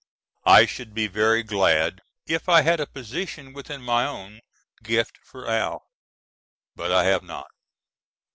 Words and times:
I 0.47 0.65
should 0.65 0.95
be 0.95 1.05
very 1.05 1.43
glad 1.43 2.01
if 2.25 2.49
I 2.49 2.63
had 2.63 2.79
a 2.79 2.87
position 2.87 3.53
within 3.53 3.83
my 3.83 4.03
own 4.03 4.39
gift 4.81 5.19
for 5.23 5.47
Al. 5.47 5.85
but 6.75 6.91
I 6.91 7.03
have 7.03 7.21
not. 7.21 7.51